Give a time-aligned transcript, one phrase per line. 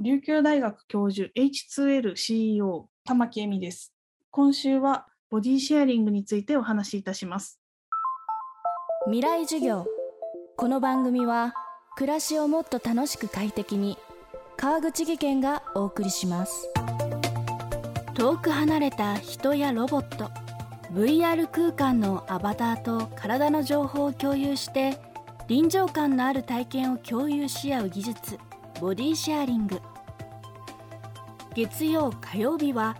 [0.00, 3.94] 琉球大学教授 H2L CEO 玉木恵美です。
[4.30, 7.60] 今週はボディシェアリングについてお話しいたします。
[9.06, 9.86] 未来授業
[10.56, 11.52] この番組は
[11.96, 13.98] 暮らしをもっと楽しく快適に
[14.56, 16.70] 川口義賢がお送りします
[18.14, 20.30] 遠く離れた人やロボット
[20.94, 24.98] VR 空間のアバターと体の情報を共有して
[25.48, 28.38] 臨場感のある体験を共有し合う技術
[28.84, 29.80] ボディシェアリング。
[31.54, 32.98] 月曜火曜日は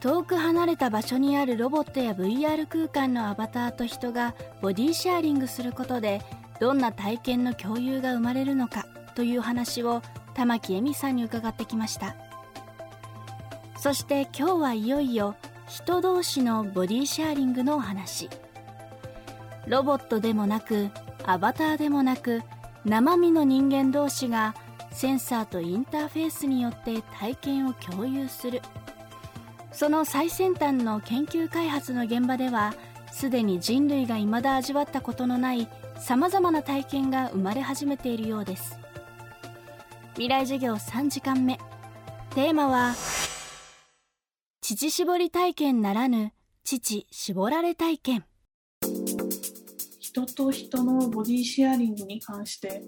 [0.00, 6.22] 遠く離れた場所にあるロボットや VR 空間のアバターと人がボディシェアリングすることで
[6.58, 10.00] どんな体験の共有が生まれるのかという話を
[10.32, 12.16] 玉木恵美さんに伺ってきました。
[13.76, 15.36] そして今日はいよいよ
[15.68, 18.30] 人同士のボディシェアリングのお話。
[19.66, 20.88] ロボットでもなく
[21.26, 22.40] アバターでもなく
[22.86, 24.54] 生身の人間同士が
[24.96, 28.62] センサーとインターフェースによって体験を共有する。
[29.70, 32.72] その最先端の研究開発の現場では
[33.12, 38.78] すでに人類が未だ味わったことのないさまざまな体験が生まれ始めているようです。
[40.14, 41.58] 未来授業3時間目。
[42.30, 42.94] テーマは
[44.62, 46.32] 乳搾り体験ならぬ
[46.64, 48.24] 乳絞られ体験。
[50.00, 52.82] 人と人のボディシェアリングに関して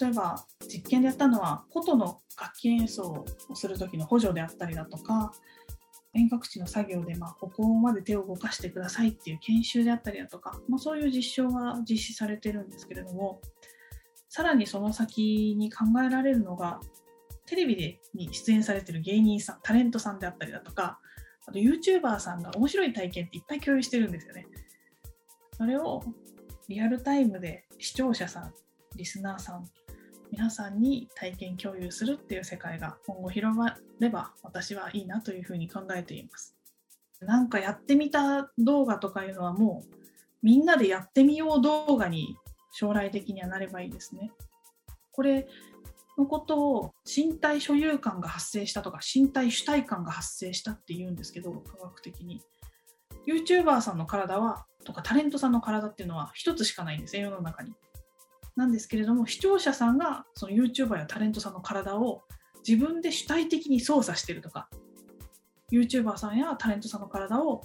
[0.00, 5.32] 例えば実験でやったのは琴の楽器演奏をする時の補助であったりだとか
[6.14, 13.40] 遠隔地の作業で、まあ、ここまで手を動かしてくださいっていう研修であったりだとか、まあ、そういう実証が実施されてるんですけれども
[14.28, 16.80] さらにその先に考えられるのが
[17.46, 20.98] テレビでに出演されてる芸人さんタレントさんであったりだとか
[21.46, 24.46] あと YouTuber さんが面白い体験っていっぱい共有してるんですよね。
[25.56, 26.02] それを
[26.68, 28.54] リアルタイムで視聴者さん
[28.98, 29.64] リスナーさん
[30.30, 36.54] 皆さんに体験共有するっていう世界が今後広まれば私はいいなというふうに考えています。
[37.20, 39.94] なんかやってみた動画とかいうのはもう
[40.42, 42.36] みんなでやってみよう動画に
[42.72, 44.32] 将来的にはなればいいですね。
[45.12, 45.48] これ
[46.16, 52.42] のことを身体所有感が発生したとか身体主体感が発生したっていうんですけど科学的に
[53.26, 57.72] YouTuber さんの体はとかタレントさんの体っていうのは一つしかないんですね世の中に
[58.58, 62.24] なんですけれども視聴者さんがその YouTuber やタレントさんの体を
[62.66, 64.68] 自分で主体的に操作してるとか
[65.70, 67.62] YouTuber さんやタレントさんの体を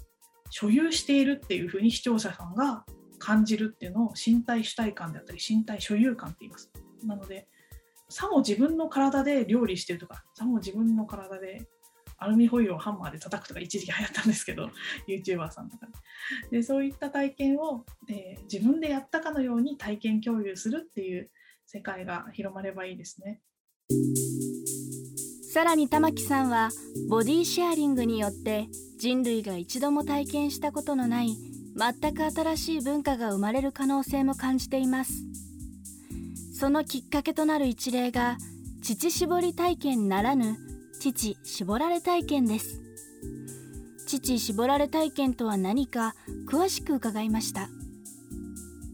[0.52, 2.86] 所有しているっていうふうに視聴者さんが
[3.18, 6.72] 感じるっていうのを身体主体感であったり身体所有感って言います。
[7.04, 7.48] なので
[8.08, 11.66] さも自分の体で料理してるとかさも自分の体で
[12.24, 14.70] アルミホイルをハンマーで叩くとか一時期流行ったんですけど
[15.08, 15.88] YouTuber さんとか。
[16.52, 21.30] でそういった体験を、えー、自分でやったかのように体験共有するっていう
[21.66, 23.42] 世界が広まればいいですね。
[25.54, 26.70] さらに玉木さんは
[27.10, 28.68] ボディシェアリングによって
[28.98, 31.38] 人類が一度も体験したことのない
[31.76, 35.14] 全く新しい文化が生まれる可能性も感じています。
[36.58, 38.38] そのきっかけとなる一例が
[38.82, 40.58] 乳搾り体験ならぬ
[41.12, 42.82] 父絞られ体験です。
[44.08, 46.16] 父絞られ体験とは何か
[46.48, 47.68] 詳しく伺いました。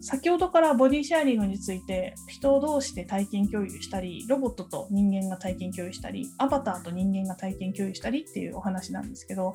[0.01, 9.53] 先ほどからボディシェアリングについて人同士で体験共有したりロボットと人間が体験共有したりアバターと人間が体験共有したりっていうお話なんですけど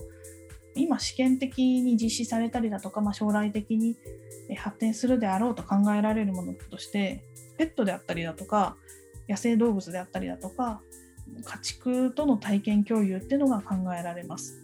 [0.77, 3.97] 今試験的に実施されたりだとか、まあ、将来的に
[4.57, 7.25] 発展するであろうと考えられるものとして
[7.59, 8.77] ペットであったりだとか
[9.29, 10.83] 野生動物であったりだとか
[11.43, 14.61] 家畜との体験共有っていうのが考えられます。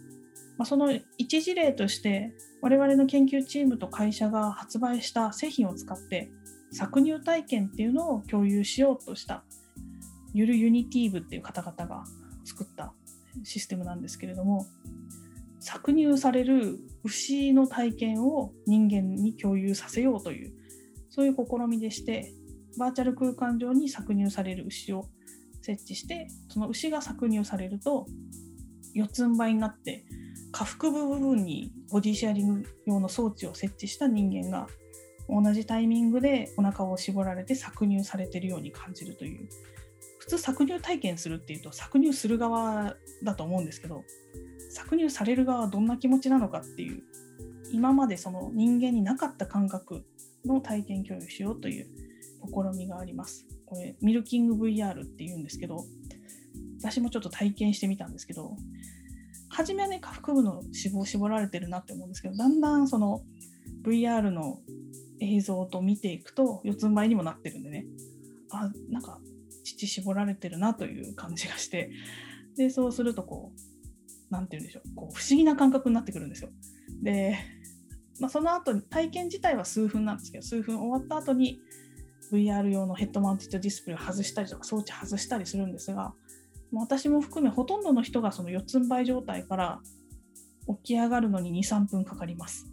[0.57, 6.29] まあ、その一事例として我々の研究チームと会社が発売した製品を使って
[6.73, 9.43] 搾乳体験っていうのを共有しようとした
[10.33, 12.03] ゆるユニティーブっていう方々が
[12.45, 12.93] 作った
[13.43, 14.67] システムなんですけれども
[15.61, 20.53] 搾乳される牛の体験を人間に共有させようという
[21.09, 22.33] そういう試みでして
[22.77, 25.05] バーチャル空間上に搾乳される牛を
[25.61, 28.05] 設置してその牛が搾乳されると
[28.93, 30.03] 四つん這いになって
[30.51, 34.67] 下腹部分にボディシェアリング用の装置を設置した人間が
[35.29, 39.47] 同じタイミングでお腹を絞られて搾乳されているように感じるという
[40.19, 44.03] 普通搾乳体験するっていうと搾乳する側だと思うんですけど
[44.75, 47.03] 搾乳される側はどんな気持ちなのかっていう
[47.71, 50.03] 今までその人間になかった感覚
[50.45, 51.87] の体験共有しようという
[52.45, 53.45] 試みがあります。
[53.71, 55.85] これミルキング VR っていうんですけど
[56.81, 58.57] 私もちょっと体験してみたんですけど
[59.49, 63.21] 初めはね下腹部の脂肪を絞られてるなって思うんですけどだんだんその
[63.85, 64.59] VR の
[65.21, 67.85] 映像と見ていくと四つん這いにもなってるんでね。
[68.49, 69.19] あなんか
[69.63, 71.91] 乳絞られてるなという感じがして。
[72.57, 73.59] でそうするとこう
[74.29, 74.95] 何て言うんでしょう。
[74.95, 76.49] こう不思議な感覚になってくるんですよ。
[77.01, 77.37] で、
[78.19, 81.61] まあ、その後体験自体は数分なんですけど数分終わった後に
[82.31, 86.13] VR 用のヘッドマウンティッドディスプレイを外したりとか装置外したりするんですが
[86.71, 89.79] 私も含めほとんどの人がその四つん這い状態から
[90.83, 92.67] 起き上がるのに23分かかります。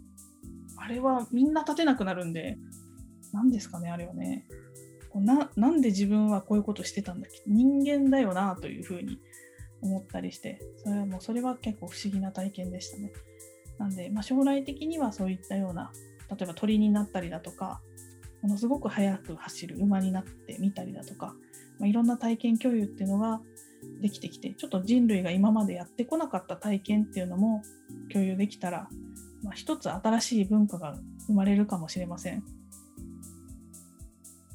[0.77, 2.57] あれはみんな立てなくなるんで
[3.33, 4.47] 何ですかねあれはね
[5.13, 7.41] ななんで自分はこういうことしてたんだっけ？
[7.47, 9.19] 人間だよなというふうに
[9.81, 13.11] 思ったりしてそれはもうそれは結構不思議な体験でしたね。
[13.77, 15.91] なんで、まあ、将来的にはそういったような
[16.29, 17.81] 例えば鳥になったりだとか
[18.41, 21.35] ものすごく速く走る馬になってみたりだとか、
[21.79, 23.41] まあ、いろんな体験共有っていうのが
[24.01, 27.63] できてきてちょっと人類が今までやってこなかった体験っていうのも
[28.11, 28.87] 共有できたら、
[29.43, 30.97] まあ、一つ新しい文化が
[31.27, 32.43] 生まれるかもしれません。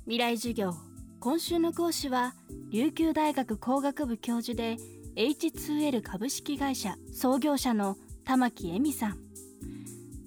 [0.04, 0.74] 未来授業。
[1.20, 2.34] 今週の講師は
[2.70, 4.76] 琉球大学工学部教授で
[5.16, 9.18] H2L 株式会社創業者の玉木恵美さん。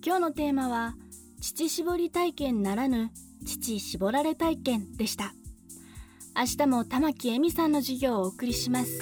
[0.03, 0.95] 今日のテーマは
[1.41, 3.11] 乳搾り体験ならぬ
[3.47, 5.33] 乳搾られ体験でした。
[6.35, 8.99] 明日も玉木恵美さんの授業をお送りします。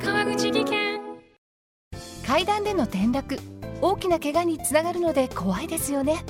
[0.00, 1.00] 川口技研。
[2.26, 3.38] 階段での転落
[3.82, 6.24] 大きな怪我につながるので怖いですよね。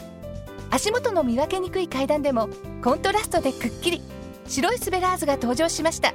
[0.70, 2.48] 足元の見分けにくい階段でも
[2.82, 4.02] コントラストでくっきり。
[4.48, 6.14] 白いスベラーズが登場しました